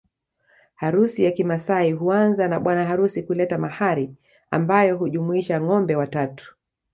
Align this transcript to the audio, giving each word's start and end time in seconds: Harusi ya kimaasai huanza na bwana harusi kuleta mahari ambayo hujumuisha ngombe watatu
Harusi 0.75 1.23
ya 1.23 1.31
kimaasai 1.31 1.91
huanza 1.91 2.47
na 2.47 2.59
bwana 2.59 2.85
harusi 2.85 3.23
kuleta 3.23 3.57
mahari 3.57 4.15
ambayo 4.51 4.97
hujumuisha 4.97 5.61
ngombe 5.61 5.95
watatu 5.95 6.55